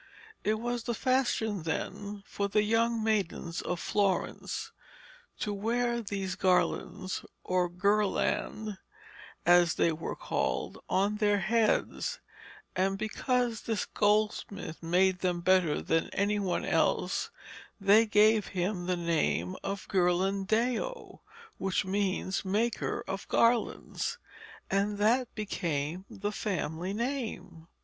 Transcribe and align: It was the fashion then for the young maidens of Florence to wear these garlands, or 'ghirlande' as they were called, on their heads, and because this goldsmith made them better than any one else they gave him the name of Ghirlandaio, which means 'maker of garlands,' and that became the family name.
It 0.43 0.55
was 0.55 0.85
the 0.85 0.95
fashion 0.95 1.61
then 1.61 2.23
for 2.25 2.47
the 2.47 2.63
young 2.63 3.03
maidens 3.03 3.61
of 3.61 3.79
Florence 3.79 4.71
to 5.37 5.53
wear 5.53 6.01
these 6.01 6.33
garlands, 6.33 7.23
or 7.43 7.69
'ghirlande' 7.69 8.79
as 9.45 9.75
they 9.75 9.91
were 9.91 10.15
called, 10.15 10.79
on 10.89 11.17
their 11.17 11.37
heads, 11.41 12.19
and 12.75 12.97
because 12.97 13.61
this 13.61 13.85
goldsmith 13.85 14.81
made 14.81 15.19
them 15.19 15.39
better 15.41 15.83
than 15.83 16.09
any 16.13 16.39
one 16.39 16.65
else 16.65 17.29
they 17.79 18.07
gave 18.07 18.47
him 18.57 18.87
the 18.87 18.97
name 18.97 19.55
of 19.63 19.87
Ghirlandaio, 19.87 21.19
which 21.59 21.85
means 21.85 22.43
'maker 22.43 23.03
of 23.07 23.27
garlands,' 23.27 24.17
and 24.71 24.97
that 24.97 25.35
became 25.35 26.05
the 26.09 26.31
family 26.31 26.91
name. 26.91 27.67